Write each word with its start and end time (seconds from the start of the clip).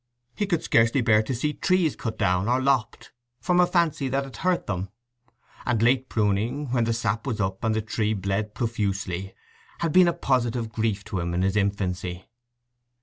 He 0.33 0.47
could 0.47 0.63
scarcely 0.63 1.01
bear 1.01 1.21
to 1.21 1.35
see 1.35 1.53
trees 1.53 1.95
cut 1.95 2.17
down 2.17 2.49
or 2.49 2.59
lopped, 2.59 3.11
from 3.39 3.59
a 3.59 3.67
fancy 3.67 4.09
that 4.09 4.25
it 4.25 4.37
hurt 4.37 4.65
them; 4.65 4.89
and 5.63 5.79
late 5.83 6.09
pruning, 6.09 6.71
when 6.71 6.85
the 6.85 6.91
sap 6.93 7.27
was 7.27 7.39
up 7.39 7.63
and 7.63 7.75
the 7.75 7.83
tree 7.83 8.15
bled 8.15 8.55
profusely, 8.55 9.35
had 9.77 9.93
been 9.93 10.07
a 10.07 10.13
positive 10.13 10.71
grief 10.71 11.03
to 11.03 11.19
him 11.19 11.35
in 11.35 11.43
his 11.43 11.55
infancy. 11.55 12.25